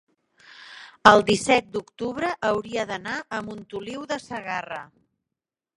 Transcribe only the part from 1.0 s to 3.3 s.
el disset d'octubre hauria d'anar